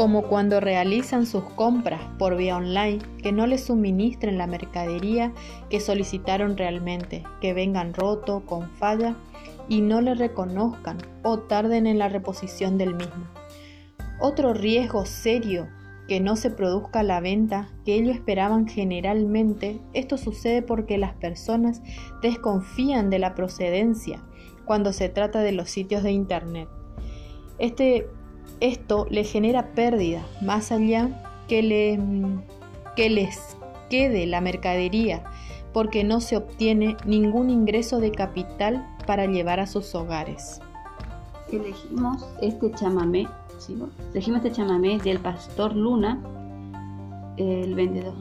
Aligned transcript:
como 0.00 0.22
cuando 0.22 0.60
realizan 0.60 1.26
sus 1.26 1.44
compras 1.44 2.00
por 2.18 2.34
vía 2.34 2.56
online, 2.56 3.00
que 3.22 3.32
no 3.32 3.46
les 3.46 3.64
suministren 3.64 4.38
la 4.38 4.46
mercadería 4.46 5.34
que 5.68 5.78
solicitaron 5.78 6.56
realmente, 6.56 7.22
que 7.42 7.52
vengan 7.52 7.92
roto, 7.92 8.46
con 8.46 8.70
falla 8.70 9.14
y 9.68 9.82
no 9.82 10.00
le 10.00 10.14
reconozcan 10.14 10.96
o 11.22 11.40
tarden 11.40 11.86
en 11.86 11.98
la 11.98 12.08
reposición 12.08 12.78
del 12.78 12.94
mismo. 12.94 13.26
Otro 14.18 14.54
riesgo 14.54 15.04
serio 15.04 15.68
que 16.08 16.18
no 16.18 16.34
se 16.34 16.48
produzca 16.48 17.02
la 17.02 17.20
venta 17.20 17.68
que 17.84 17.96
ellos 17.96 18.14
esperaban 18.14 18.66
generalmente, 18.66 19.82
esto 19.92 20.16
sucede 20.16 20.62
porque 20.62 20.96
las 20.96 21.12
personas 21.12 21.82
desconfían 22.22 23.10
de 23.10 23.18
la 23.18 23.34
procedencia 23.34 24.22
cuando 24.64 24.94
se 24.94 25.10
trata 25.10 25.42
de 25.42 25.52
los 25.52 25.68
sitios 25.68 26.02
de 26.02 26.12
Internet. 26.12 26.70
Este 27.58 28.08
esto 28.60 29.06
le 29.10 29.24
genera 29.24 29.74
pérdida, 29.74 30.22
más 30.40 30.70
allá 30.70 31.08
que, 31.48 31.98
que 32.96 33.10
les 33.10 33.56
quede 33.88 34.26
la 34.26 34.40
mercadería, 34.40 35.24
porque 35.72 36.04
no 36.04 36.20
se 36.20 36.36
obtiene 36.36 36.96
ningún 37.04 37.50
ingreso 37.50 38.00
de 38.00 38.12
capital 38.12 38.86
para 39.06 39.26
llevar 39.26 39.60
a 39.60 39.66
sus 39.66 39.94
hogares. 39.94 40.60
Elegimos 41.50 42.24
este 42.40 42.70
chamamé, 42.72 43.26
elegimos 44.12 44.44
este 44.44 44.52
chamamé 44.52 44.98
del 44.98 45.18
pastor 45.18 45.74
Luna, 45.74 46.20
el 47.36 47.74
vendedor. 47.74 48.14